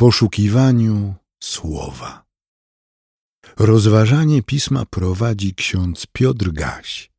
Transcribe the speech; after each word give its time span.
poszukiwaniu 0.00 1.14
słowa. 1.42 2.24
Rozważanie 3.58 4.42
pisma 4.42 4.84
prowadzi 4.90 5.54
ksiądz 5.54 6.06
Piotr 6.12 6.52
Gaś, 6.52 7.10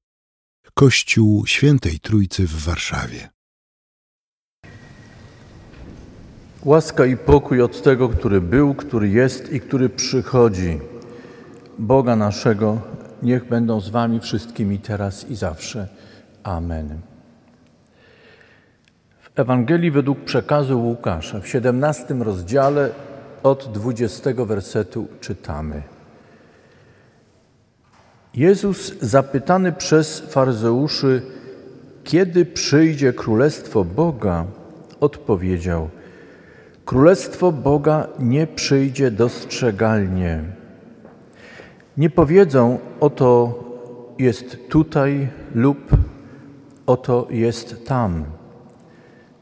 Kościół 0.74 1.46
Świętej 1.46 2.00
Trójcy 2.00 2.48
w 2.48 2.64
Warszawie. 2.64 3.30
Łaska 6.66 7.06
i 7.06 7.18
pokój 7.18 7.62
od 7.62 7.82
tego, 7.82 8.10
który 8.10 8.42
był, 8.42 8.76
który 8.76 9.10
jest 9.10 9.54
i 9.54 9.60
który 9.60 9.90
przychodzi, 9.90 10.80
Boga 11.80 12.16
naszego, 12.16 12.82
niech 13.24 13.50
będą 13.50 13.82
z 13.82 13.90
Wami 13.90 14.20
wszystkimi 14.20 14.80
teraz 14.80 15.30
i 15.30 15.36
zawsze. 15.36 15.88
Amen. 16.44 17.09
Ewangelii 19.40 19.92
według 19.92 20.20
przekazu 20.20 20.82
Łukasza 20.82 21.40
w 21.40 21.48
17 21.48 22.14
rozdziale 22.14 22.90
od 23.44 23.72
20 23.72 24.30
wersetu 24.46 25.08
czytamy. 25.20 25.82
Jezus 28.34 29.00
zapytany 29.00 29.72
przez 29.72 30.20
faryzeuszy, 30.20 31.22
kiedy 32.04 32.46
przyjdzie 32.46 33.14
królestwo 33.14 33.84
Boga, 33.84 34.46
odpowiedział: 35.00 35.90
Królestwo 36.86 37.52
Boga 37.52 38.08
nie 38.20 38.48
przyjdzie 38.48 39.12
dostrzegalnie. 39.12 40.44
Nie 41.98 42.10
powiedzą: 42.10 42.80
Oto 43.00 43.60
jest 44.20 44.70
tutaj 44.70 45.28
lub 45.56 45.78
oto 46.90 47.28
jest 47.30 47.86
tam, 47.88 48.26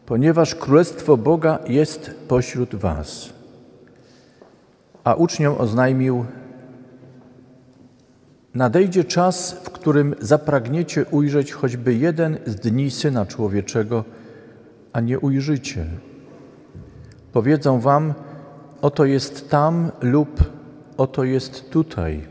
ponieważ 0.08 0.56
królestwo 0.56 1.18
Boga 1.18 1.60
jest 1.68 2.12
pośród 2.28 2.76
Was. 2.76 3.34
A 5.04 5.14
uczniom 5.14 5.56
oznajmił: 5.58 6.26
Nadejdzie 8.54 9.04
czas, 9.04 9.52
w 9.52 9.70
którym 9.70 10.16
zapragniecie 10.20 11.06
ujrzeć 11.06 11.52
choćby 11.52 11.94
jeden 11.94 12.38
z 12.46 12.56
dni 12.56 12.92
Syna 12.92 13.26
Człowieczego, 13.26 14.04
a 14.94 15.02
nie 15.02 15.20
ujrzycie. 15.20 15.86
Powiedzą 17.34 17.80
wam, 17.80 18.14
oto 18.82 19.06
jest 19.06 19.50
tam 19.50 19.92
lub 20.02 20.58
oto 20.98 21.24
jest 21.24 21.70
tutaj. 21.70 22.22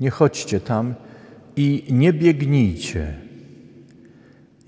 Nie 0.00 0.10
chodźcie 0.10 0.60
tam 0.60 0.94
i 1.56 1.84
nie 1.90 2.12
biegnijcie. 2.12 3.14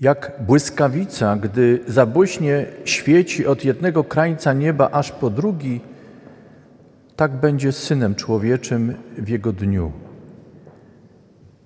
Jak 0.01 0.31
błyskawica, 0.39 1.35
gdy 1.35 1.79
zabłyśnie 1.87 2.65
świeci 2.85 3.47
od 3.47 3.65
jednego 3.65 4.03
krańca 4.03 4.53
nieba 4.53 4.89
aż 4.91 5.11
po 5.11 5.29
drugi, 5.29 5.81
tak 7.15 7.31
będzie 7.31 7.71
Synem 7.71 8.15
Człowieczym 8.15 8.95
w 9.17 9.29
Jego 9.29 9.53
dniu. 9.53 9.91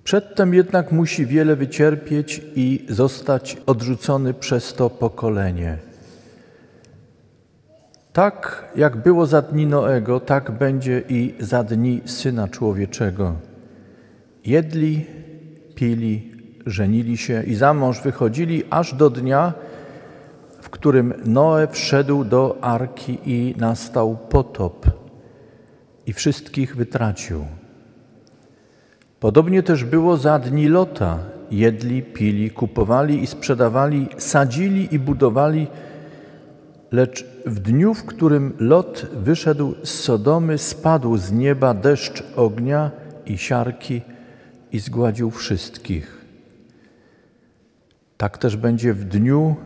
Przedtem 0.04 0.54
jednak 0.54 0.92
musi 0.92 1.26
wiele 1.26 1.56
wycierpieć 1.56 2.42
i 2.54 2.86
zostać 2.88 3.56
odrzucony 3.66 4.34
przez 4.34 4.74
to 4.74 4.90
pokolenie. 4.90 5.78
Tak 8.12 8.64
jak 8.76 8.96
było 8.96 9.26
za 9.26 9.42
dni 9.42 9.66
Noego, 9.66 10.20
tak 10.20 10.50
będzie 10.50 11.02
i 11.08 11.34
za 11.40 11.64
dni 11.64 12.00
Syna 12.04 12.48
Człowieczego. 12.48 13.34
Jedli, 14.44 15.06
pili, 15.74 16.29
żenili 16.66 17.16
się 17.16 17.42
i 17.42 17.54
za 17.54 17.74
mąż 17.74 18.00
wychodzili 18.00 18.62
aż 18.70 18.94
do 18.94 19.10
dnia, 19.10 19.52
w 20.60 20.70
którym 20.70 21.14
Noe 21.24 21.66
wszedł 21.70 22.24
do 22.24 22.58
arki 22.60 23.18
i 23.24 23.54
nastał 23.58 24.16
potop 24.28 24.86
i 26.06 26.12
wszystkich 26.12 26.76
wytracił. 26.76 27.44
Podobnie 29.20 29.62
też 29.62 29.84
było 29.84 30.16
za 30.16 30.38
dni 30.38 30.68
Lota. 30.68 31.18
Jedli, 31.50 32.02
pili, 32.02 32.50
kupowali 32.50 33.22
i 33.22 33.26
sprzedawali, 33.26 34.08
sadzili 34.18 34.94
i 34.94 34.98
budowali, 34.98 35.66
lecz 36.92 37.24
w 37.46 37.60
dniu, 37.60 37.94
w 37.94 38.04
którym 38.04 38.52
Lot 38.58 39.06
wyszedł 39.12 39.74
z 39.82 39.90
Sodomy, 39.90 40.58
spadł 40.58 41.16
z 41.16 41.32
nieba 41.32 41.74
deszcz 41.74 42.22
ognia 42.36 42.90
i 43.26 43.38
siarki 43.38 44.02
i 44.72 44.78
zgładził 44.78 45.30
wszystkich. 45.30 46.19
Tak 48.20 48.38
też 48.38 48.56
będzie 48.56 48.94
w 48.94 49.04
dniu, 49.04 49.56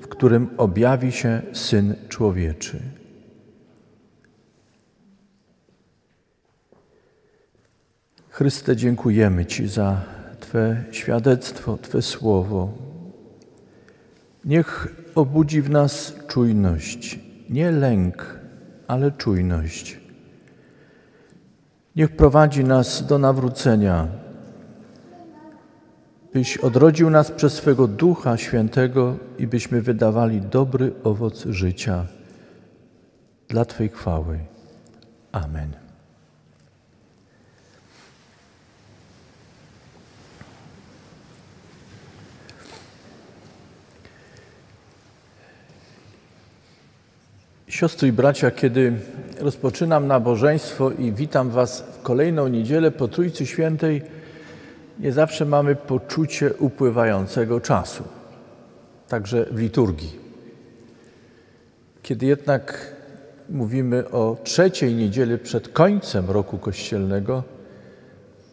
w 0.00 0.08
którym 0.08 0.50
objawi 0.56 1.12
się 1.12 1.42
Syn 1.52 1.94
Człowieczy. 2.08 2.80
Chryste, 8.28 8.76
dziękujemy 8.76 9.46
Ci 9.46 9.68
za 9.68 10.00
Twe 10.40 10.84
świadectwo, 10.90 11.76
Twe 11.76 12.02
słowo. 12.02 12.72
Niech 14.44 14.94
obudzi 15.14 15.62
w 15.62 15.70
nas 15.70 16.14
czujność, 16.28 17.18
nie 17.50 17.70
lęk, 17.70 18.38
ale 18.88 19.10
czujność. 19.10 20.00
Niech 21.96 22.16
prowadzi 22.16 22.64
nas 22.64 23.06
do 23.06 23.18
nawrócenia, 23.18 24.21
byś 26.32 26.56
odrodził 26.56 27.10
nas 27.10 27.30
przez 27.30 27.52
swego 27.52 27.88
Ducha 27.88 28.36
Świętego 28.36 29.16
i 29.38 29.46
byśmy 29.46 29.82
wydawali 29.82 30.40
dobry 30.40 30.92
owoc 31.04 31.46
życia 31.46 32.06
dla 33.48 33.64
Twej 33.64 33.88
chwały. 33.88 34.38
Amen. 35.32 35.72
Siostry 47.68 48.08
i 48.08 48.12
bracia, 48.12 48.50
kiedy 48.50 48.92
rozpoczynam 49.40 50.06
nabożeństwo 50.06 50.90
i 50.90 51.12
witam 51.12 51.50
Was 51.50 51.80
w 51.80 52.02
kolejną 52.02 52.48
niedzielę 52.48 52.90
po 52.90 53.08
Trójcy 53.08 53.46
Świętej, 53.46 54.02
nie 55.02 55.12
zawsze 55.12 55.44
mamy 55.44 55.76
poczucie 55.76 56.54
upływającego 56.54 57.60
czasu, 57.60 58.04
także 59.08 59.46
w 59.50 59.58
liturgii. 59.58 60.20
Kiedy 62.02 62.26
jednak 62.26 62.94
mówimy 63.48 64.10
o 64.10 64.36
trzeciej 64.44 64.94
niedzieli 64.94 65.38
przed 65.38 65.68
końcem 65.68 66.30
roku 66.30 66.58
kościelnego, 66.58 67.42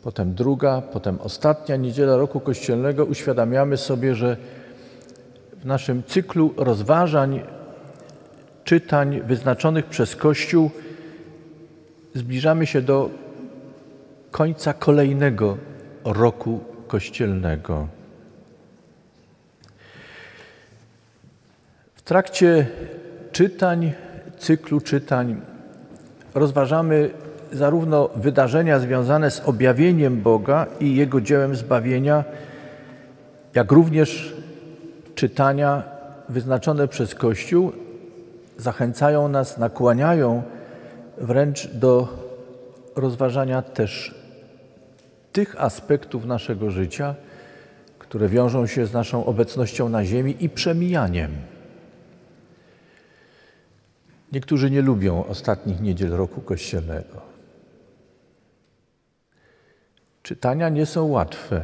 potem 0.03 0.33
druga, 0.33 0.81
potem 0.81 1.19
ostatnia 1.21 1.75
niedziela 1.75 2.17
roku 2.17 2.39
kościelnego, 2.39 3.05
uświadamiamy 3.05 3.77
sobie, 3.77 4.15
że 4.15 4.37
w 5.61 5.65
naszym 5.65 6.03
cyklu 6.03 6.53
rozważań 6.57 7.41
czytań 8.63 9.21
wyznaczonych 9.21 9.85
przez 9.85 10.15
Kościół 10.15 10.71
zbliżamy 12.13 12.65
się 12.65 12.81
do 12.81 13.09
końca 14.31 14.73
kolejnego 14.73 15.57
roku 16.03 16.59
kościelnego. 16.87 17.87
W 21.95 22.01
trakcie 22.01 22.67
czytań, 23.31 23.93
cyklu 24.37 24.81
czytań, 24.81 25.41
rozważamy 26.33 27.09
zarówno 27.51 28.09
wydarzenia 28.15 28.79
związane 28.79 29.31
z 29.31 29.39
objawieniem 29.39 30.21
Boga 30.21 30.65
i 30.79 30.95
Jego 30.95 31.21
dziełem 31.21 31.55
zbawienia, 31.55 32.23
jak 33.55 33.71
również 33.71 34.35
czytania 35.15 35.83
wyznaczone 36.29 36.87
przez 36.87 37.15
Kościół 37.15 37.71
zachęcają 38.57 39.27
nas, 39.27 39.57
nakłaniają 39.57 40.43
wręcz 41.17 41.67
do 41.67 42.07
rozważania 42.95 43.61
też 43.61 44.18
tych 45.31 45.61
aspektów 45.61 46.25
naszego 46.25 46.71
życia, 46.71 47.15
które 47.99 48.29
wiążą 48.29 48.67
się 48.67 48.85
z 48.85 48.93
naszą 48.93 49.25
obecnością 49.25 49.89
na 49.89 50.05
Ziemi 50.05 50.35
i 50.39 50.49
przemijaniem. 50.49 51.31
Niektórzy 54.31 54.71
nie 54.71 54.81
lubią 54.81 55.25
ostatnich 55.25 55.81
niedziel 55.81 56.11
roku 56.11 56.41
kościelnego. 56.41 57.21
Czytania 60.23 60.69
nie 60.69 60.85
są 60.85 61.07
łatwe. 61.07 61.61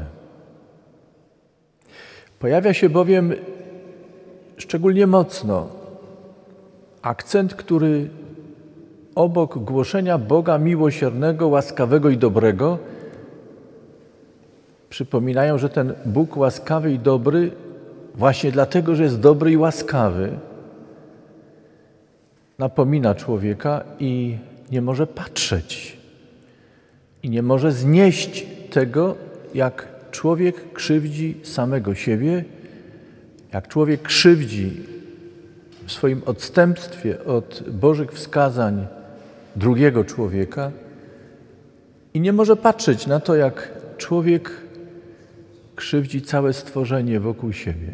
Pojawia 2.39 2.73
się 2.73 2.89
bowiem 2.89 3.33
szczególnie 4.57 5.07
mocno 5.07 5.69
akcent, 7.01 7.55
który 7.55 8.09
obok 9.15 9.57
głoszenia 9.57 10.17
Boga 10.17 10.57
miłosiernego, 10.57 11.47
łaskawego 11.47 12.09
i 12.09 12.17
dobrego, 12.17 12.79
przypominają, 14.89 15.57
że 15.57 15.69
ten 15.69 15.93
Bóg 16.05 16.37
łaskawy 16.37 16.93
i 16.93 16.99
dobry, 16.99 17.51
właśnie 18.15 18.51
dlatego, 18.51 18.95
że 18.95 19.03
jest 19.03 19.19
dobry 19.19 19.51
i 19.51 19.57
łaskawy, 19.57 20.31
napomina 22.59 23.15
człowieka 23.15 23.83
i 23.99 24.37
nie 24.71 24.81
może 24.81 25.07
patrzeć. 25.07 25.97
I 27.23 27.29
nie 27.29 27.41
może 27.41 27.71
znieść 27.71 28.45
tego, 28.69 29.15
jak 29.53 29.87
człowiek 30.11 30.73
krzywdzi 30.73 31.37
samego 31.43 31.95
siebie, 31.95 32.45
jak 33.53 33.67
człowiek 33.67 34.01
krzywdzi 34.01 34.83
w 35.85 35.91
swoim 35.91 36.21
odstępstwie 36.25 37.25
od 37.25 37.63
Bożych 37.69 38.11
wskazań 38.11 38.87
drugiego 39.55 40.03
człowieka 40.03 40.71
i 42.13 42.19
nie 42.19 42.33
może 42.33 42.55
patrzeć 42.55 43.07
na 43.07 43.19
to, 43.19 43.35
jak 43.35 43.71
człowiek 43.97 44.51
krzywdzi 45.75 46.21
całe 46.21 46.53
stworzenie 46.53 47.19
wokół 47.19 47.53
siebie. 47.53 47.91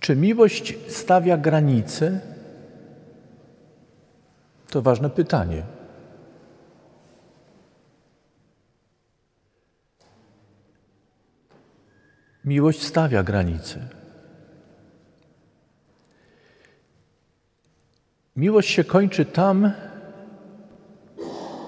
Czy 0.00 0.16
miłość 0.16 0.74
stawia 0.88 1.36
granice? 1.36 2.20
To 4.70 4.82
ważne 4.82 5.10
pytanie. 5.10 5.62
Miłość 12.44 12.82
stawia 12.82 13.22
granice. 13.22 13.88
Miłość 18.36 18.70
się 18.70 18.84
kończy 18.84 19.24
tam, 19.24 19.72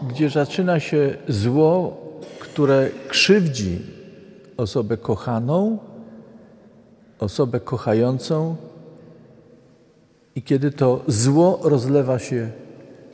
gdzie 0.09 0.31
zaczyna 0.31 0.81
się 0.81 1.17
zło, 1.29 2.01
które 2.39 2.91
krzywdzi 3.09 3.79
osobę 4.57 4.97
kochaną, 4.97 5.79
osobę 7.19 7.61
kochającą, 7.61 8.57
i 10.35 10.43
kiedy 10.43 10.71
to 10.71 11.05
zło 11.07 11.61
rozlewa 11.63 12.19
się 12.19 12.51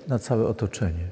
na 0.09 0.19
całe 0.19 0.47
otoczenie. 0.47 1.09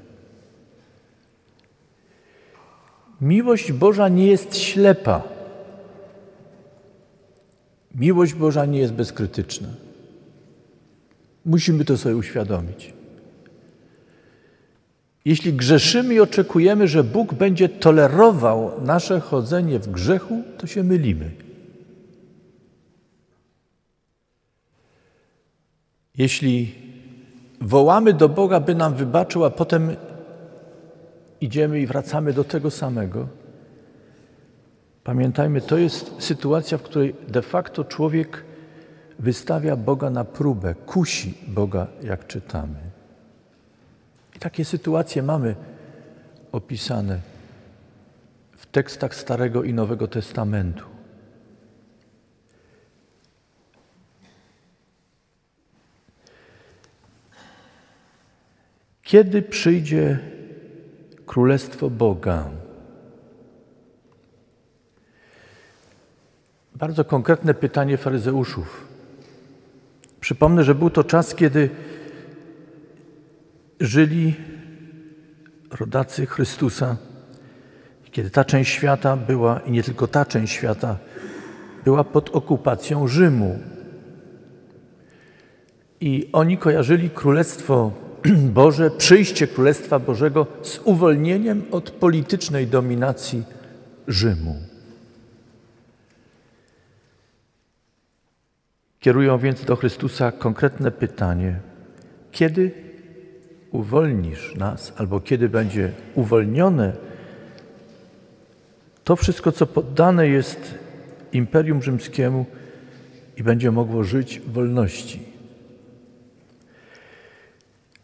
Miłość 3.21 3.71
Boża 3.71 4.09
nie 4.09 4.27
jest 4.27 4.57
ślepa. 4.57 5.21
Miłość 7.95 8.33
Boża 8.33 8.65
nie 8.65 8.79
jest 8.79 8.93
bezkrytyczna. 8.93 9.67
Musimy 11.45 11.85
to 11.85 11.97
sobie 11.97 12.15
uświadomić. 12.15 12.94
Jeśli 15.25 15.53
grzeszymy 15.53 16.13
i 16.13 16.19
oczekujemy, 16.19 16.87
że 16.87 17.03
Bóg 17.03 17.33
będzie 17.33 17.69
tolerował 17.69 18.71
nasze 18.81 19.19
chodzenie 19.19 19.79
w 19.79 19.91
grzechu, 19.91 20.43
to 20.57 20.67
się 20.67 20.83
mylimy. 20.83 21.31
Jeśli 26.17 26.75
wołamy 27.61 28.13
do 28.13 28.29
Boga, 28.29 28.59
by 28.59 28.75
nam 28.75 28.95
wybaczył, 28.95 29.45
a 29.45 29.49
potem 29.49 29.95
idziemy 31.41 31.79
i 31.79 31.87
wracamy 31.87 32.33
do 32.33 32.43
tego 32.43 32.71
samego, 32.71 33.27
pamiętajmy, 35.03 35.61
to 35.61 35.77
jest 35.77 36.15
sytuacja, 36.19 36.77
w 36.77 36.81
której 36.81 37.15
de 37.27 37.41
facto 37.41 37.83
człowiek 37.83 38.43
wystawia 39.19 39.75
Boga 39.75 40.09
na 40.09 40.25
próbę, 40.25 40.75
kusi 40.75 41.33
Boga, 41.47 41.87
jak 42.03 42.27
czytamy. 42.27 42.94
I 44.35 44.39
takie 44.39 44.65
sytuacje 44.65 45.23
mamy 45.23 45.55
opisane 46.51 47.19
w 48.57 48.65
tekstach 48.65 49.15
Starego 49.15 49.63
i 49.63 49.73
Nowego 49.73 50.07
Testamentu. 50.07 50.83
Kiedy 59.03 59.41
przyjdzie 59.41 60.19
Królestwo 61.25 61.89
Boga? 61.89 62.49
Bardzo 66.75 67.05
konkretne 67.05 67.53
pytanie 67.53 67.97
faryzeuszów. 67.97 68.87
Przypomnę, 70.19 70.63
że 70.63 70.75
był 70.75 70.89
to 70.89 71.03
czas, 71.03 71.35
kiedy 71.35 71.69
żyli 73.79 74.33
rodacy 75.71 76.25
Chrystusa, 76.25 76.97
kiedy 78.11 78.29
ta 78.29 78.45
część 78.45 78.71
świata 78.71 79.17
była, 79.17 79.59
i 79.59 79.71
nie 79.71 79.83
tylko 79.83 80.07
ta 80.07 80.25
część 80.25 80.53
świata, 80.53 80.97
była 81.85 82.03
pod 82.03 82.29
okupacją 82.29 83.07
Rzymu. 83.07 83.59
I 86.01 86.29
oni 86.33 86.57
kojarzyli 86.57 87.09
Królestwo 87.09 87.91
Boże, 88.59 88.91
przyjście 88.91 89.47
Królestwa 89.47 89.99
Bożego 89.99 90.47
z 90.61 90.79
uwolnieniem 90.83 91.63
od 91.71 91.91
politycznej 91.91 92.67
dominacji 92.67 93.43
Rzymu. 94.07 94.55
Kierują 98.99 99.37
więc 99.37 99.65
do 99.65 99.75
Chrystusa 99.75 100.31
konkretne 100.31 100.91
pytanie: 100.91 101.59
kiedy 102.31 102.84
uwolnisz 103.75 104.55
nas, 104.55 104.93
albo 104.97 105.19
kiedy 105.19 105.49
będzie 105.49 105.91
uwolnione 106.15 106.93
to 109.03 109.15
wszystko, 109.15 109.51
co 109.51 109.65
poddane 109.65 110.27
jest 110.27 110.75
Imperium 111.33 111.81
Rzymskiemu 111.81 112.45
i 113.37 113.43
będzie 113.43 113.71
mogło 113.71 114.03
żyć 114.03 114.39
w 114.39 114.51
wolności? 114.51 115.19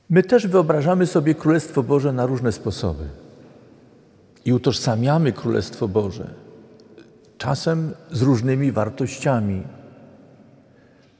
My 0.09 0.23
też 0.23 0.47
wyobrażamy 0.47 1.07
sobie 1.07 1.35
Królestwo 1.35 1.83
Boże 1.83 2.13
na 2.13 2.25
różne 2.25 2.51
sposoby 2.51 3.03
i 4.45 4.53
utożsamiamy 4.53 5.31
Królestwo 5.31 5.87
Boże 5.87 6.33
czasem 7.37 7.91
z 8.11 8.21
różnymi 8.21 8.71
wartościami, 8.71 9.63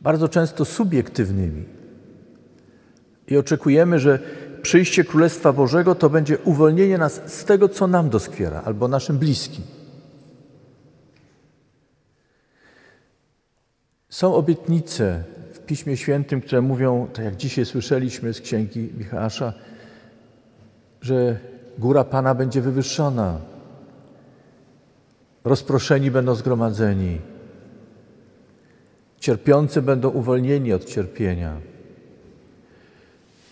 bardzo 0.02 0.30
często 0.30 0.66
subiektywnymi. 0.66 1.66
I 3.28 3.38
oczekujemy, 3.38 4.00
że 4.00 4.20
przyjście 4.62 5.04
Królestwa 5.04 5.54
Bożego 5.54 5.96
to 5.96 6.10
będzie 6.10 6.38
uwolnienie 6.38 6.98
nas 6.98 7.22
z 7.26 7.46
tego, 7.46 7.70
co 7.70 7.88
nam 7.88 8.10
doskwiera 8.10 8.62
albo 8.66 8.88
naszym 8.88 9.18
bliskim. 9.18 9.64
Są 14.10 14.36
obietnice 14.36 15.24
w 15.54 15.60
Piśmie 15.60 15.98
Świętym, 15.98 16.42
które 16.42 16.62
mówią, 16.62 17.08
tak 17.14 17.26
jak 17.26 17.36
dzisiaj 17.36 17.66
słyszeliśmy 17.66 18.34
z 18.34 18.42
księgi 18.42 18.90
Michała, 18.98 19.30
że 21.02 21.40
góra 21.78 22.04
Pana 22.04 22.36
będzie 22.36 22.62
wywyższona, 22.62 23.38
rozproszeni 25.44 26.12
będą 26.12 26.36
zgromadzeni, 26.36 27.20
Cierpiący 29.22 29.82
będą 29.82 30.10
uwolnieni 30.10 30.74
od 30.74 30.86
cierpienia. 30.86 31.71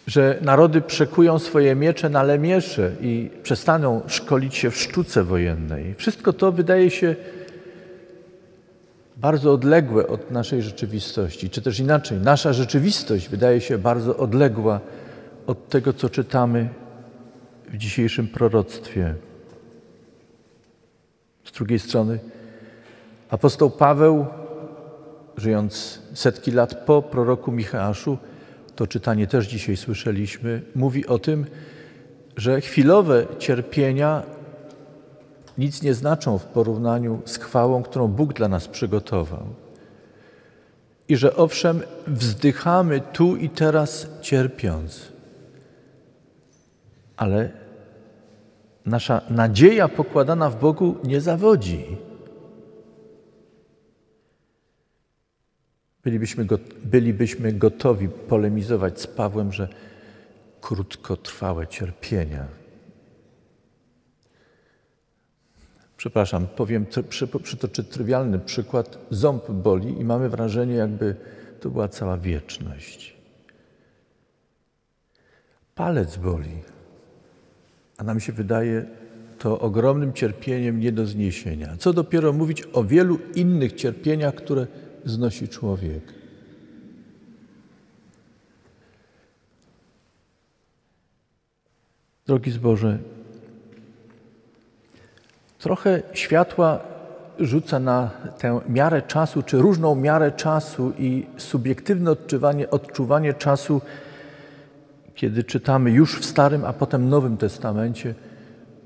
Że 0.09 0.39
narody 0.41 0.81
przekują 0.81 1.39
swoje 1.39 1.75
miecze 1.75 2.09
na 2.09 2.23
lemiesze 2.23 2.91
i 3.01 3.29
przestaną 3.43 4.01
szkolić 4.07 4.55
się 4.55 4.71
w 4.71 4.77
sztuce 4.77 5.23
wojennej. 5.23 5.95
Wszystko 5.95 6.33
to 6.33 6.51
wydaje 6.51 6.89
się 6.89 7.15
bardzo 9.17 9.53
odległe 9.53 10.07
od 10.07 10.31
naszej 10.31 10.61
rzeczywistości, 10.61 11.49
czy 11.49 11.61
też 11.61 11.79
inaczej, 11.79 12.17
nasza 12.17 12.53
rzeczywistość 12.53 13.29
wydaje 13.29 13.61
się 13.61 13.77
bardzo 13.77 14.17
odległa 14.17 14.79
od 15.47 15.69
tego, 15.69 15.93
co 15.93 16.09
czytamy 16.09 16.69
w 17.67 17.77
dzisiejszym 17.77 18.27
proroctwie. 18.27 19.15
Z 21.45 21.51
drugiej 21.51 21.79
strony, 21.79 22.19
apostoł 23.29 23.69
Paweł 23.69 24.25
żyjąc 25.37 26.01
setki 26.13 26.51
lat 26.51 26.85
po 26.85 27.01
proroku 27.01 27.51
Michałaszu, 27.51 28.17
to 28.79 28.87
czytanie 28.87 29.27
też 29.27 29.47
dzisiaj 29.47 29.77
słyszeliśmy, 29.77 30.61
mówi 30.75 31.07
o 31.07 31.19
tym, 31.19 31.45
że 32.37 32.61
chwilowe 32.61 33.25
cierpienia 33.39 34.23
nic 35.57 35.81
nie 35.81 35.93
znaczą 35.93 36.37
w 36.37 36.45
porównaniu 36.45 37.21
z 37.25 37.37
chwałą, 37.37 37.83
którą 37.83 38.07
Bóg 38.07 38.33
dla 38.33 38.47
nas 38.47 38.67
przygotował. 38.67 39.43
I 41.07 41.17
że 41.17 41.35
owszem, 41.35 41.81
wzdychamy 42.07 43.01
tu 43.01 43.35
i 43.35 43.49
teraz 43.49 44.07
cierpiąc, 44.21 45.11
ale 47.17 47.51
nasza 48.85 49.21
nadzieja 49.29 49.87
pokładana 49.87 50.49
w 50.49 50.59
Bogu 50.59 50.95
nie 51.03 51.21
zawodzi. 51.21 51.97
Bylibyśmy, 56.03 56.45
go, 56.45 56.59
bylibyśmy 56.83 57.53
gotowi 57.53 58.09
polemizować 58.09 59.01
z 59.01 59.07
Pawłem, 59.07 59.53
że 59.53 59.67
krótkotrwałe 60.61 61.67
cierpienia. 61.67 62.47
Przepraszam, 65.97 66.47
powiem, 66.47 66.85
przytoczę 67.43 67.83
trywialny 67.83 68.39
przykład. 68.39 68.97
Ząb 69.09 69.51
boli 69.51 69.99
i 69.99 70.05
mamy 70.05 70.29
wrażenie, 70.29 70.75
jakby 70.75 71.15
to 71.59 71.69
była 71.69 71.87
cała 71.87 72.17
wieczność. 72.17 73.15
Palec 75.75 76.17
boli, 76.17 76.57
a 77.97 78.03
nam 78.03 78.19
się 78.19 78.33
wydaje 78.33 78.85
to 79.39 79.59
ogromnym 79.59 80.13
cierpieniem 80.13 80.79
nie 80.79 80.91
do 80.91 81.05
zniesienia. 81.05 81.77
Co 81.77 81.93
dopiero 81.93 82.33
mówić 82.33 82.63
o 82.73 82.83
wielu 82.83 83.19
innych 83.35 83.73
cierpieniach, 83.73 84.35
które 84.35 84.67
znosi 85.05 85.47
człowiek. 85.47 86.03
Drogi 92.25 92.51
zboże, 92.51 92.97
trochę 95.59 96.01
światła 96.13 96.79
rzuca 97.39 97.79
na 97.79 98.09
tę 98.37 98.61
miarę 98.69 99.01
czasu, 99.01 99.43
czy 99.43 99.57
różną 99.57 99.95
miarę 99.95 100.31
czasu 100.31 100.93
i 100.97 101.25
subiektywne 101.37 102.11
odczuwanie, 102.11 102.69
odczuwanie 102.69 103.33
czasu, 103.33 103.81
kiedy 105.15 105.43
czytamy 105.43 105.91
już 105.91 106.19
w 106.19 106.25
Starym, 106.25 106.65
a 106.65 106.73
potem 106.73 107.09
Nowym 107.09 107.37
Testamencie, 107.37 108.15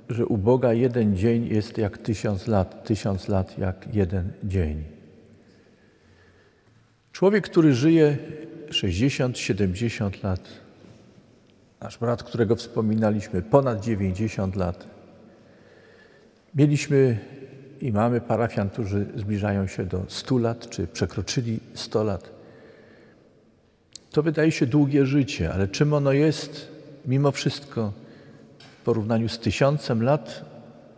że 0.10 0.26
u 0.26 0.38
Boga 0.38 0.74
jeden 0.74 1.18
dzień 1.18 1.48
jest 1.48 1.78
jak 1.78 1.98
tysiąc 1.98 2.48
lat, 2.48 2.84
tysiąc 2.84 3.28
lat 3.28 3.58
jak 3.58 3.96
jeden 3.96 4.32
dzień. 4.44 4.93
Człowiek, 7.14 7.44
który 7.44 7.74
żyje 7.74 8.18
60-70 8.70 10.24
lat, 10.24 10.50
nasz 11.82 11.98
brat, 11.98 12.24
którego 12.24 12.56
wspominaliśmy, 12.56 13.42
ponad 13.42 13.86
90 13.86 14.56
lat. 14.56 14.88
Mieliśmy 16.56 17.18
i 17.82 17.92
mamy 17.92 18.22
parafian, 18.22 18.70
którzy 18.70 19.06
zbliżają 19.16 19.68
się 19.68 19.86
do 19.86 20.04
100 20.08 20.38
lat, 20.38 20.70
czy 20.70 20.88
przekroczyli 20.88 21.60
100 21.74 22.04
lat. 22.04 22.30
To 24.12 24.24
wydaje 24.24 24.52
się 24.52 24.66
długie 24.66 25.06
życie, 25.06 25.54
ale 25.54 25.68
czym 25.68 25.94
ono 25.94 26.12
jest 26.12 26.68
mimo 27.06 27.32
wszystko 27.32 27.94
w 28.60 28.84
porównaniu 28.86 29.30
z 29.30 29.40
tysiącem 29.40 30.04
lat, 30.04 30.46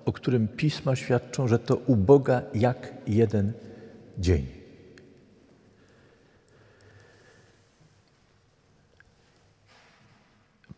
o 0.05 0.11
którym 0.11 0.47
pisma 0.47 0.95
świadczą, 0.95 1.47
że 1.47 1.59
to 1.59 1.75
u 1.75 1.95
Boga 1.95 2.41
jak 2.53 2.93
jeden 3.07 3.53
dzień. 4.17 4.54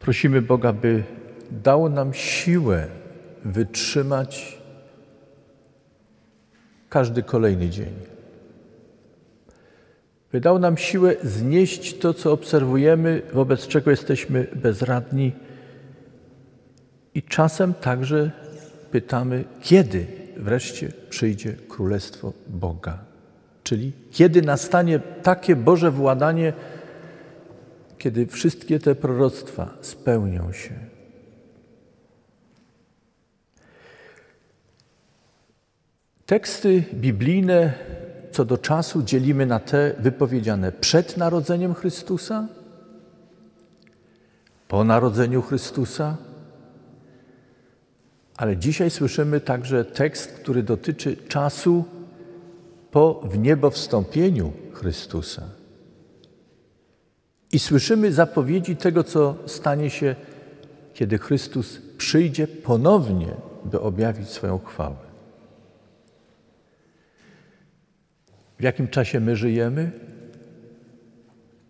Prosimy 0.08 0.42
Boga, 0.42 0.74
by 0.74 1.04
dał 1.52 1.90
nam 1.90 2.14
siłę 2.14 2.88
wytrzymać 3.46 4.58
każdy 6.90 7.24
kolejny 7.24 7.70
dzień. 7.70 7.94
By 10.32 10.40
dał 10.40 10.60
nam 10.60 10.78
siłę 10.78 11.16
znieść 11.24 11.98
to, 11.98 12.14
co 12.14 12.32
obserwujemy, 12.32 13.22
wobec 13.34 13.68
czego 13.68 13.92
jesteśmy 13.92 14.48
bezradni. 14.56 15.32
I 17.16 17.24
czasem 17.24 17.74
także 17.74 18.32
pytamy, 18.92 19.44
kiedy 19.62 20.08
wreszcie 20.38 20.92
przyjdzie 21.10 21.54
Królestwo 21.54 22.34
Boga. 22.48 22.98
Czyli 23.64 23.92
kiedy 24.12 24.42
nastanie 24.42 25.00
takie 25.24 25.56
Boże 25.56 25.92
władanie, 25.92 26.54
kiedy 27.98 28.28
wszystkie 28.28 28.80
te 28.80 28.96
proroctwa 28.96 29.78
spełnią 29.82 30.52
się. 30.52 30.74
Teksty 36.26 36.84
biblijne 36.94 37.74
co 38.32 38.46
do 38.46 38.58
czasu 38.58 39.04
dzielimy 39.04 39.46
na 39.46 39.60
te 39.60 39.96
wypowiedziane 40.00 40.72
przed 40.72 41.18
narodzeniem 41.18 41.74
Chrystusa, 41.74 42.48
po 44.68 44.84
narodzeniu 44.84 45.42
Chrystusa, 45.42 46.18
ale 48.38 48.58
dzisiaj 48.58 48.90
słyszymy 48.90 49.42
także 49.42 49.86
tekst, 49.86 50.32
który 50.32 50.64
dotyczy 50.64 51.18
czasu 51.18 51.86
po 52.92 53.22
wniebowstąpieniu 53.24 54.52
Chrystusa. 54.74 55.57
I 57.52 57.60
słyszymy 57.60 58.12
zapowiedzi 58.12 58.76
tego, 58.76 59.04
co 59.04 59.36
stanie 59.46 59.90
się, 59.90 60.16
kiedy 60.94 61.18
Chrystus 61.18 61.82
przyjdzie 61.98 62.48
ponownie, 62.48 63.34
by 63.66 63.82
objawić 63.82 64.30
swoją 64.30 64.60
chwałę. 64.60 64.96
W 68.60 68.64
jakim 68.64 68.88
czasie 68.88 69.20
my 69.20 69.36
żyjemy? 69.36 69.92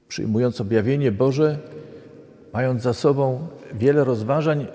Przyjmując 0.08 0.62
objawienie 0.62 1.12
Boże, 1.12 1.58
mając 2.54 2.82
za 2.82 2.94
sobą 2.94 3.48
wiele 3.74 4.04
rozważań 4.04 4.68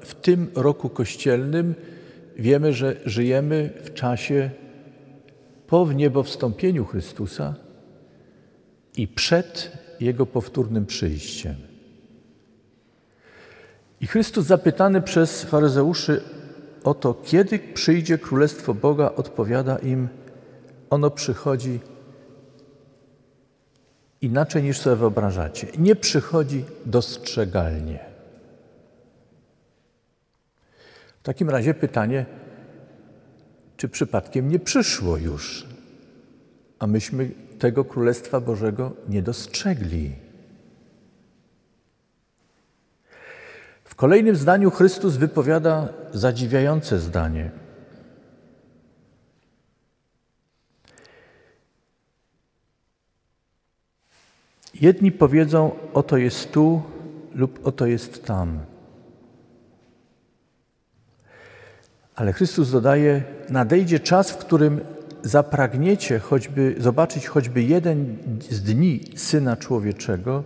w 0.00 0.14
tym 0.14 0.50
roku 0.54 0.88
kościelnym, 0.88 1.74
wiemy, 2.36 2.72
że 2.72 2.96
żyjemy 3.04 3.70
w 3.84 3.94
czasie 3.94 4.50
po 5.66 5.86
wniebowstąpieniu 5.86 6.84
Chrystusa 6.84 7.54
i 8.96 9.08
przed 9.08 9.78
jego 10.00 10.26
powtórnym 10.26 10.86
przyjściem. 10.86 11.54
I 14.00 14.06
Chrystus 14.06 14.46
zapytany 14.46 15.02
przez 15.02 15.44
faryzeuszy 15.44 16.22
o 16.84 16.94
to, 16.94 17.14
kiedy 17.14 17.58
przyjdzie 17.58 18.18
Królestwo 18.18 18.74
Boga, 18.74 19.12
odpowiada 19.16 19.78
im, 19.78 20.08
ono 20.90 21.10
przychodzi 21.10 21.80
inaczej 24.20 24.62
niż 24.62 24.78
sobie 24.78 24.96
wyobrażacie. 24.96 25.66
Nie 25.78 25.96
przychodzi 25.96 26.64
dostrzegalnie. 26.86 27.98
W 31.20 31.22
takim 31.22 31.50
razie 31.50 31.74
pytanie, 31.74 32.26
czy 33.76 33.88
przypadkiem 33.88 34.48
nie 34.48 34.58
przyszło 34.58 35.16
już, 35.16 35.66
a 36.78 36.86
myśmy 36.86 37.30
tego 37.60 37.84
Królestwa 37.84 38.40
Bożego 38.40 38.92
nie 39.08 39.22
dostrzegli. 39.22 40.12
W 43.84 43.94
kolejnym 43.94 44.36
zdaniu 44.36 44.70
Chrystus 44.70 45.16
wypowiada 45.16 45.88
zadziwiające 46.12 46.98
zdanie. 46.98 47.50
Jedni 54.74 55.12
powiedzą: 55.12 55.70
Oto 55.94 56.16
jest 56.16 56.52
tu 56.52 56.82
lub 57.34 57.66
oto 57.66 57.86
jest 57.86 58.24
tam. 58.24 58.60
Ale 62.14 62.32
Chrystus 62.32 62.70
dodaje: 62.70 63.24
Nadejdzie 63.48 64.00
czas, 64.00 64.30
w 64.30 64.36
którym 64.36 64.80
zapragniecie 65.22 66.18
choćby 66.18 66.74
zobaczyć 66.78 67.26
choćby 67.26 67.62
jeden 67.62 68.16
z 68.50 68.62
dni 68.62 69.00
Syna 69.16 69.56
Człowieczego, 69.56 70.44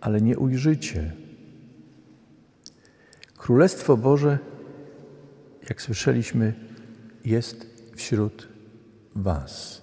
ale 0.00 0.20
nie 0.20 0.38
ujrzycie. 0.38 1.12
Królestwo 3.36 3.96
Boże, 3.96 4.38
jak 5.68 5.82
słyszeliśmy, 5.82 6.54
jest 7.24 7.66
wśród 7.96 8.48
Was. 9.14 9.82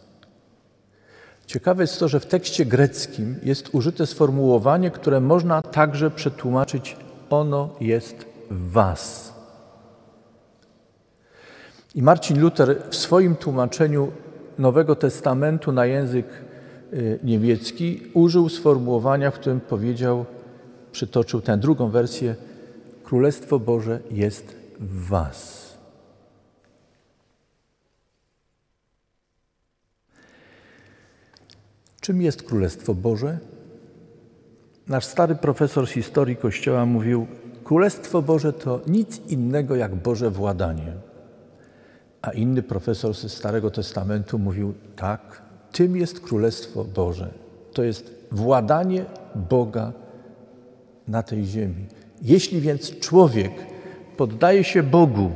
Ciekawe 1.46 1.84
jest 1.84 2.00
to, 2.00 2.08
że 2.08 2.20
w 2.20 2.26
tekście 2.26 2.66
greckim 2.66 3.36
jest 3.44 3.76
użyte 3.76 4.06
sformułowanie, 4.06 4.92
które 4.92 5.20
można 5.20 5.62
także 5.62 6.12
przetłumaczyć: 6.12 6.98
Ono 7.30 7.76
jest 7.82 8.26
w 8.52 8.72
Was. 8.72 9.35
I 11.96 12.02
Marcin 12.02 12.40
Luther 12.40 12.84
w 12.90 12.96
swoim 12.96 13.36
tłumaczeniu 13.36 14.12
Nowego 14.58 14.96
Testamentu 14.96 15.72
na 15.72 15.86
język 15.86 16.26
y, 16.94 17.20
niemiecki 17.24 18.02
użył 18.14 18.50
sformułowania, 18.50 19.32
w 19.32 19.34
którym 19.34 19.60
powiedział, 19.60 20.26
przytoczył 20.92 21.42
tę 21.42 21.58
drugą 21.58 21.90
wersję: 21.90 22.36
Królestwo 23.04 23.60
Boże 23.60 24.00
jest 24.12 24.56
w 24.80 25.08
Was. 25.08 25.66
Czym 32.02 32.22
jest 32.22 32.44
Królestwo 32.44 32.94
Boże? 32.94 33.40
Nasz 34.88 35.06
stary 35.06 35.36
profesor 35.36 35.88
z 35.88 35.92
historii 35.92 36.36
Kościoła 36.36 36.86
mówił: 36.86 37.28
Królestwo 37.64 38.22
Boże 38.22 38.54
to 38.54 38.82
nic 38.88 39.22
innego 39.28 39.76
jak 39.76 39.96
Boże 39.96 40.30
władanie. 40.30 41.15
A 42.26 42.32
inny 42.32 42.64
profesor 42.64 43.14
ze 43.14 43.30
Starego 43.30 43.72
Testamentu 43.72 44.40
mówił 44.40 44.74
tak, 44.96 45.42
tym 45.72 45.96
jest 45.96 46.20
Królestwo 46.20 46.84
Boże. 46.84 47.34
To 47.74 47.84
jest 47.84 48.12
władanie 48.32 49.06
Boga 49.36 49.94
na 51.08 51.24
tej 51.24 51.46
ziemi. 51.46 51.86
Jeśli 52.22 52.62
więc 52.62 53.00
człowiek 53.00 53.52
poddaje 54.18 54.64
się 54.64 54.84
Bogu, 54.84 55.32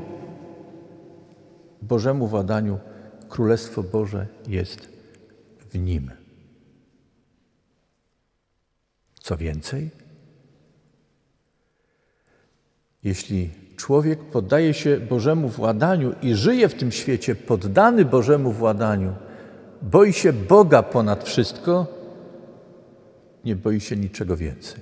Bożemu 1.82 2.28
władaniu 2.28 2.80
Królestwo 3.30 3.84
Boże 3.84 4.28
jest 4.48 4.90
w 5.72 5.80
nim. 5.80 6.12
Co 9.20 9.38
więcej, 9.38 9.90
jeśli 13.04 13.50
człowiek 13.80 14.20
poddaje 14.20 14.74
się 14.74 15.00
Bożemu 15.00 15.48
władaniu 15.48 16.14
i 16.22 16.36
żyje 16.36 16.70
w 16.70 16.74
tym 16.74 16.92
świecie 16.92 17.36
poddany 17.36 18.06
Bożemu 18.06 18.52
władaniu, 18.52 19.14
boi 19.82 20.14
się 20.14 20.34
Boga 20.34 20.84
ponad 20.84 21.24
wszystko, 21.24 21.88
nie 23.46 23.56
boi 23.56 23.80
się 23.80 23.96
niczego 23.96 24.38
więcej. 24.38 24.82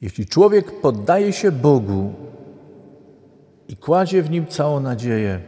Jeśli 0.00 0.26
człowiek 0.26 0.80
poddaje 0.80 1.32
się 1.32 1.52
Bogu 1.52 2.14
i 3.68 3.76
kładzie 3.76 4.22
w 4.22 4.30
nim 4.30 4.46
całą 4.46 4.80
nadzieję, 4.80 5.40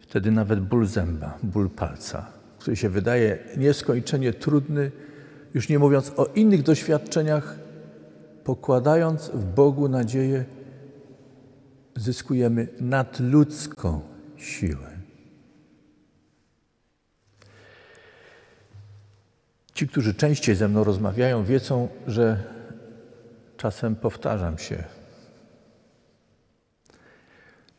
wtedy 0.00 0.30
nawet 0.30 0.60
ból 0.60 0.86
zęba, 0.86 1.38
ból 1.42 1.70
palca, 1.70 2.26
który 2.58 2.76
się 2.76 2.88
wydaje 2.88 3.38
nieskończenie 3.56 4.32
trudny, 4.32 4.90
już 5.54 5.68
nie 5.68 5.78
mówiąc 5.78 6.12
o 6.16 6.26
innych 6.26 6.62
doświadczeniach, 6.62 7.67
pokładając 8.48 9.28
w 9.28 9.44
Bogu 9.44 9.88
nadzieję, 9.88 10.44
zyskujemy 11.96 12.68
nadludzką 12.80 14.00
siłę. 14.36 14.98
Ci, 19.74 19.88
którzy 19.88 20.14
częściej 20.14 20.56
ze 20.56 20.68
mną 20.68 20.84
rozmawiają, 20.84 21.44
wiedzą, 21.44 21.88
że 22.06 22.42
czasem 23.56 23.96
powtarzam 23.96 24.58
się. 24.58 24.84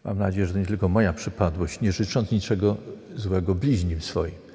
Mam 0.03 0.17
nadzieję, 0.17 0.45
że 0.45 0.53
to 0.53 0.59
nie 0.59 0.65
tylko 0.65 0.89
moja 0.89 1.13
przypadłość, 1.13 1.81
nie 1.81 1.91
życząc 1.91 2.31
niczego 2.31 2.77
złego 3.15 3.55
bliźnim 3.55 4.01
swoim. 4.01 4.48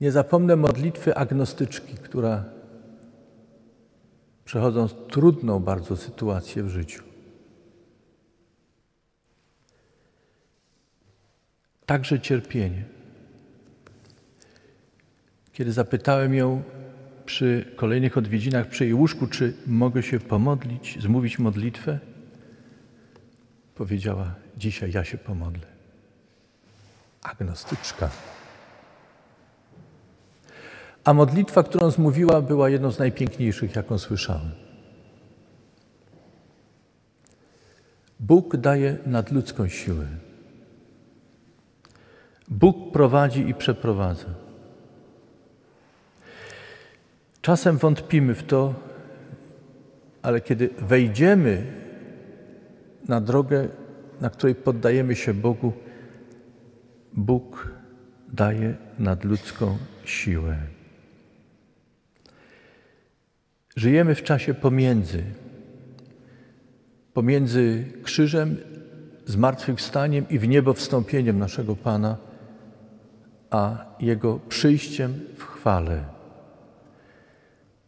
Nie 0.00 0.12
zapomnę 0.12 0.56
modlitwy 0.56 1.14
agnostyczki, 1.14 1.94
która 1.94 2.44
przechodząc 4.44 4.94
trudną 5.08 5.60
bardzo 5.60 5.96
sytuację 5.96 6.62
w 6.62 6.68
życiu, 6.68 7.02
także 11.86 12.20
cierpienie. 12.20 12.84
Kiedy 15.52 15.72
zapytałem 15.72 16.34
ją 16.34 16.62
przy 17.26 17.72
kolejnych 17.76 18.18
odwiedzinach 18.18 18.68
przy 18.68 18.84
jej 18.84 18.94
łóżku, 18.94 19.26
czy 19.26 19.54
mogę 19.66 20.02
się 20.02 20.20
pomodlić, 20.20 21.02
zmówić 21.02 21.38
modlitwę, 21.38 21.98
powiedziała: 23.74 24.34
Dzisiaj 24.56 24.92
ja 24.92 25.04
się 25.04 25.18
pomodlę. 25.18 25.66
Agnostyczka. 27.22 28.10
A 31.04 31.14
modlitwa, 31.14 31.62
którą 31.62 31.90
zmówiła, 31.90 32.42
była 32.42 32.68
jedną 32.68 32.90
z 32.90 32.98
najpiękniejszych, 32.98 33.76
jaką 33.76 33.98
słyszałem. 33.98 34.50
Bóg 38.20 38.56
daje 38.56 38.98
nadludzką 39.06 39.68
siłę. 39.68 40.06
Bóg 42.48 42.92
prowadzi 42.92 43.48
i 43.48 43.54
przeprowadza. 43.54 44.26
Czasem 47.42 47.78
wątpimy 47.78 48.34
w 48.34 48.42
to, 48.42 48.74
ale 50.22 50.40
kiedy 50.40 50.70
wejdziemy 50.78 51.66
na 53.08 53.20
drogę, 53.20 53.68
na 54.20 54.30
której 54.30 54.54
poddajemy 54.54 55.16
się 55.16 55.34
Bogu, 55.34 55.72
Bóg 57.12 57.70
daje 58.32 58.76
nadludzką 58.98 59.78
siłę. 60.04 60.79
Żyjemy 63.80 64.14
w 64.14 64.22
czasie 64.22 64.54
pomiędzy, 64.54 65.22
pomiędzy 67.14 67.84
krzyżem, 68.02 68.56
zmartwychwstaniem 69.26 70.28
i 70.28 70.38
w 70.38 70.48
niebo 70.48 70.72
wstąpieniem 70.72 71.38
naszego 71.38 71.76
Pana, 71.76 72.16
a 73.50 73.86
Jego 74.00 74.40
przyjściem 74.48 75.20
w 75.36 75.44
chwale. 75.44 76.04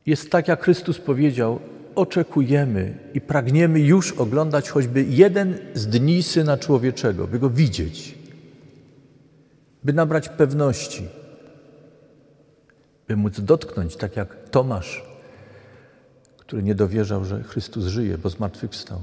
Jest 0.06 0.30
tak, 0.30 0.48
jak 0.48 0.64
Chrystus 0.64 0.98
powiedział, 0.98 1.60
oczekujemy 1.94 2.94
i 3.14 3.20
pragniemy 3.20 3.80
już 3.80 4.12
oglądać 4.12 4.70
choćby 4.70 5.04
jeden 5.08 5.58
z 5.74 5.86
dni 5.86 6.22
Syna 6.22 6.58
Człowieczego, 6.58 7.26
by 7.26 7.38
Go 7.38 7.50
widzieć, 7.50 8.18
by 9.84 9.92
nabrać 9.92 10.28
pewności, 10.28 11.08
by 13.08 13.16
móc 13.16 13.40
dotknąć, 13.40 13.96
tak 13.96 14.16
jak 14.16 14.48
Tomasz, 14.50 15.11
który 16.52 16.62
nie 16.62 16.74
dowierzał, 16.74 17.24
że 17.24 17.42
Chrystus 17.42 17.84
żyje, 17.86 18.18
bo 18.18 18.30
zmartwychwstał. 18.30 19.00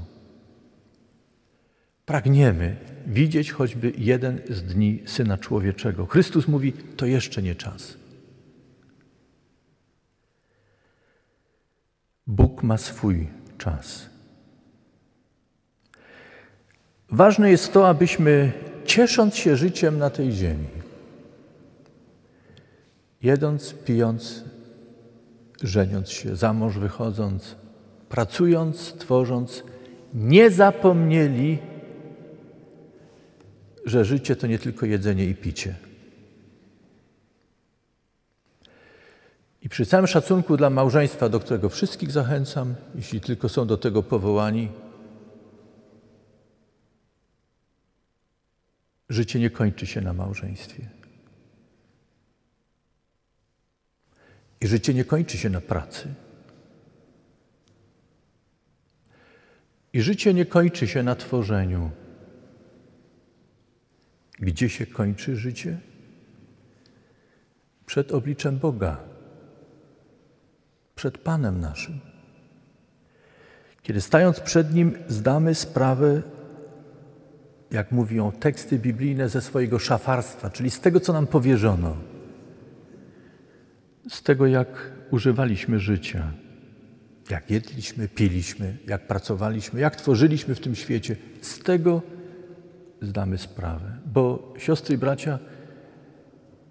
Pragniemy 2.06 2.76
widzieć 3.06 3.52
choćby 3.52 3.92
jeden 3.98 4.40
z 4.48 4.62
dni 4.62 5.02
Syna 5.06 5.38
Człowieczego. 5.38 6.06
Chrystus 6.06 6.48
mówi, 6.48 6.72
to 6.72 7.06
jeszcze 7.06 7.42
nie 7.42 7.54
czas. 7.54 7.96
Bóg 12.26 12.62
ma 12.62 12.78
swój 12.78 13.28
czas. 13.58 14.10
Ważne 17.08 17.50
jest 17.50 17.72
to, 17.72 17.88
abyśmy 17.88 18.52
ciesząc 18.84 19.34
się 19.36 19.56
życiem 19.56 19.98
na 19.98 20.10
tej 20.10 20.32
ziemi, 20.32 20.68
jedząc, 23.22 23.74
pijąc, 23.74 24.49
żeniąc 25.62 26.10
się, 26.10 26.36
za 26.36 26.52
mąż 26.52 26.78
wychodząc, 26.78 27.56
pracując, 28.08 28.94
tworząc, 28.98 29.62
nie 30.14 30.50
zapomnieli, 30.50 31.58
że 33.84 34.04
życie 34.04 34.36
to 34.36 34.46
nie 34.46 34.58
tylko 34.58 34.86
jedzenie 34.86 35.24
i 35.24 35.34
picie. 35.34 35.74
I 39.62 39.68
przy 39.68 39.86
całym 39.86 40.06
szacunku 40.06 40.56
dla 40.56 40.70
małżeństwa, 40.70 41.28
do 41.28 41.40
którego 41.40 41.68
wszystkich 41.68 42.12
zachęcam, 42.12 42.74
jeśli 42.94 43.20
tylko 43.20 43.48
są 43.48 43.66
do 43.66 43.76
tego 43.76 44.02
powołani, 44.02 44.68
życie 49.08 49.40
nie 49.40 49.50
kończy 49.50 49.86
się 49.86 50.00
na 50.00 50.12
małżeństwie. 50.12 50.99
I 54.60 54.66
życie 54.66 54.94
nie 54.94 55.04
kończy 55.04 55.38
się 55.38 55.50
na 55.50 55.60
pracy. 55.60 56.14
I 59.92 60.02
życie 60.02 60.34
nie 60.34 60.46
kończy 60.46 60.88
się 60.88 61.02
na 61.02 61.14
tworzeniu. 61.14 61.90
Gdzie 64.38 64.68
się 64.68 64.86
kończy 64.86 65.36
życie? 65.36 65.78
Przed 67.86 68.12
obliczem 68.12 68.58
Boga 68.58 69.10
przed 71.00 71.18
Panem 71.18 71.60
naszym. 71.60 72.00
Kiedy 73.82 74.00
stając 74.00 74.40
przed 74.40 74.74
Nim 74.74 74.98
zdamy 75.08 75.54
sprawę, 75.54 76.22
jak 77.70 77.92
mówią 77.92 78.32
teksty 78.32 78.78
biblijne, 78.78 79.28
ze 79.28 79.40
swojego 79.40 79.78
szafarstwa, 79.78 80.50
czyli 80.50 80.70
z 80.70 80.80
tego, 80.80 81.00
co 81.00 81.12
nam 81.12 81.26
powierzono, 81.26 81.96
z 84.10 84.22
tego, 84.22 84.46
jak 84.46 84.92
używaliśmy 85.10 85.78
życia, 85.78 86.32
jak 87.30 87.50
jedliśmy, 87.50 88.08
piliśmy, 88.08 88.76
jak 88.86 89.06
pracowaliśmy, 89.06 89.80
jak 89.80 89.96
tworzyliśmy 89.96 90.54
w 90.54 90.60
tym 90.60 90.74
świecie, 90.74 91.16
z 91.40 91.58
tego 91.58 92.02
zdamy 93.02 93.38
sprawę. 93.38 93.98
Bo 94.06 94.54
siostry 94.58 94.94
i 94.94 94.98
bracia, 94.98 95.38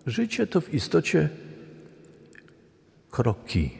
życie 0.05 0.47
to 0.47 0.61
w 0.61 0.73
istocie 0.73 1.29
kroki 3.11 3.79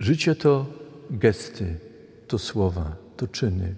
Życie 0.00 0.34
to 0.34 0.66
gesty, 1.10 1.76
to 2.26 2.38
słowa, 2.38 2.96
to 3.16 3.28
czyny. 3.28 3.74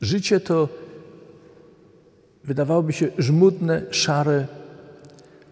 Życie 0.00 0.40
to 0.40 0.68
wydawałoby 2.44 2.92
się 2.92 3.08
żmudne, 3.18 3.82
szare 3.90 4.46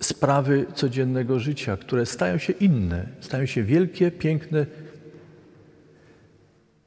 sprawy 0.03 0.67
codziennego 0.75 1.39
życia, 1.39 1.77
które 1.77 2.07
stają 2.07 2.39
się 2.39 2.53
inne, 2.53 3.09
stają 3.21 3.47
się 3.47 3.63
wielkie, 3.63 4.11
piękne, 4.11 4.67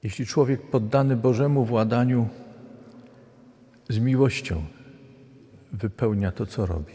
jeśli 0.03 0.25
człowiek 0.25 0.61
poddany 0.61 1.15
Bożemu 1.15 1.65
władaniu 1.65 2.29
z 3.89 3.99
miłością 3.99 4.65
wypełnia 5.73 6.31
to, 6.31 6.45
co 6.45 6.65
robi. 6.65 6.93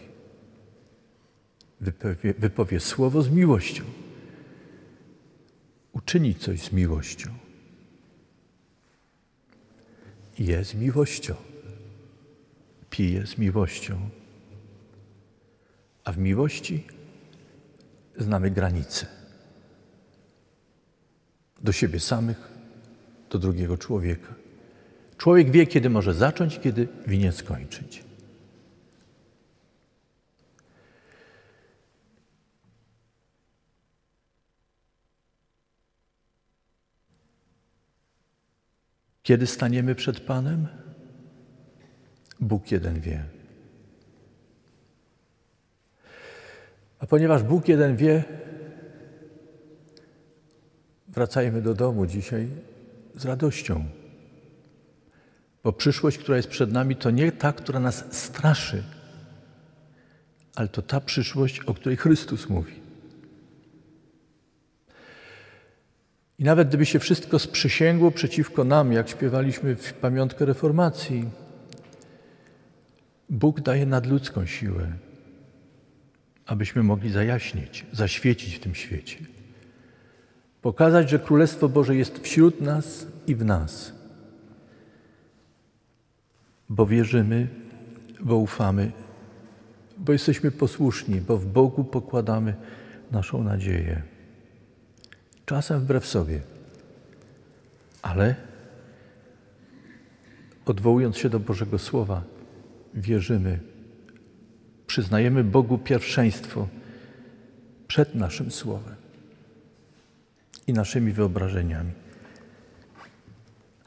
Wypowie, 1.81 2.35
wypowie 2.39 2.81
słowo 2.81 3.23
z 3.23 3.31
miłością 3.31 3.85
uczynić 5.93 6.39
coś 6.39 6.63
z 6.63 6.73
miłością. 6.73 7.31
Je 10.39 10.65
z 10.65 10.75
miłością, 10.75 11.35
pije 12.91 13.27
z 13.27 13.39
miłością, 13.39 14.11
a 16.05 16.13
w 16.13 16.19
miłości 16.19 16.87
znamy 18.17 18.51
granice 18.51 19.07
do 21.63 21.73
siebie 21.73 22.01
samych, 22.01 22.51
do 23.31 23.39
drugiego 23.39 23.79
człowieka. 23.79 24.35
Człowiek 25.17 25.51
wie, 25.51 25.67
kiedy 25.67 25.91
może 25.91 26.15
zacząć, 26.15 26.61
kiedy 26.61 26.89
winien 27.07 27.33
skończyć. 27.33 28.05
Kiedy 39.23 39.47
staniemy 39.47 39.95
przed 39.95 40.21
Panem? 40.21 40.69
Bóg 42.41 42.71
jeden 42.71 43.01
wie. 43.01 43.40
A 47.01 47.07
ponieważ 47.07 47.43
Bóg 47.43 47.69
jeden 47.69 47.97
wie, 47.97 48.25
wracajmy 51.09 51.63
do 51.63 51.75
domu 51.75 52.07
dzisiaj 52.07 52.49
z 53.15 53.25
radością. 53.25 53.85
Bo 55.65 55.73
przyszłość, 55.73 56.19
która 56.19 56.37
jest 56.37 56.49
przed 56.49 56.73
nami, 56.73 56.97
to 56.97 57.11
nie 57.11 57.33
ta, 57.33 57.53
która 57.53 57.81
nas 57.81 58.05
straszy, 58.11 58.83
ale 60.55 60.69
to 60.69 60.83
ta 60.83 61.01
przyszłość, 61.01 61.61
o 61.61 61.75
której 61.75 61.97
Chrystus 61.97 62.49
mówi. 62.49 62.81
I 66.39 66.45
nawet 66.45 66.69
gdyby 66.69 66.87
się 66.87 66.99
wszystko 66.99 67.39
sprzysięgło 67.39 68.11
przeciwko 68.11 68.65
nam, 68.65 68.93
jak 68.93 69.09
śpiewaliśmy 69.09 69.77
w 69.77 69.93
pamiątkę 69.93 70.45
reformacji, 70.45 71.31
Bóg 73.29 73.61
daje 73.61 73.87
nadludzką 73.87 74.47
siłę, 74.47 74.93
abyśmy 76.51 76.83
mogli 76.83 77.11
zajaśnić, 77.11 77.87
zaświecić 77.93 78.55
w 78.55 78.61
tym 78.61 78.75
świecie. 78.75 79.17
Pokazać, 80.63 81.11
że 81.11 81.19
Królestwo 81.19 81.69
Boże 81.69 81.97
jest 81.97 82.19
wśród 82.19 82.61
nas 82.61 83.07
i 83.27 83.35
w 83.35 83.45
nas. 83.45 83.93
Bo 86.69 86.87
wierzymy, 86.87 87.49
bo 88.21 88.37
ufamy, 88.37 88.93
bo 89.99 90.13
jesteśmy 90.13 90.51
posłuszni, 90.51 91.21
bo 91.21 91.39
w 91.39 91.47
Bogu 91.47 91.85
pokładamy 91.85 92.55
naszą 93.11 93.43
nadzieję. 93.43 94.03
Czasem 95.47 95.81
wbrew 95.81 96.07
sobie, 96.07 96.41
ale 98.03 98.35
odwołując 100.67 101.17
się 101.17 101.31
do 101.31 101.41
Bożego 101.41 101.79
Słowa, 101.79 102.23
wierzymy, 102.95 103.59
przyznajemy 104.91 105.45
Bogu 105.45 105.79
pierwszeństwo 105.79 106.69
przed 107.89 108.15
naszym 108.15 108.51
Słowem 108.51 108.95
i 110.67 110.73
naszymi 110.73 111.13
wyobrażeniami. 111.13 111.93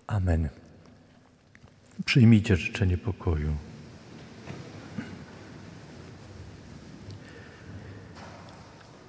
Amen. 0.08 0.50
Przyjmijcie 2.06 2.56
życzenie 2.56 2.98
pokoju. 2.98 3.56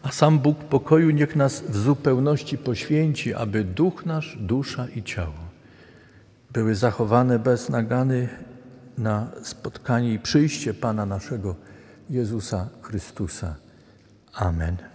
A 0.02 0.12
sam 0.12 0.38
Bóg 0.38 0.58
pokoju 0.58 1.10
niech 1.10 1.36
nas 1.36 1.60
w 1.60 1.76
zupełności 1.76 2.58
poświęci, 2.58 3.34
aby 3.34 3.64
duch 3.64 4.06
nasz, 4.06 4.36
dusza 4.40 4.88
i 4.88 5.02
ciało 5.02 5.44
były 6.50 6.74
zachowane 6.74 7.38
bez 7.38 7.68
nagany 7.68 8.28
na 8.98 9.30
spotkanie 9.42 10.14
i 10.14 10.18
przyjście 10.18 10.74
Pana 10.74 11.06
naszego 11.06 11.73
Jezusa 12.08 12.70
Chrystusa. 12.82 13.56
Amen. 14.34 14.93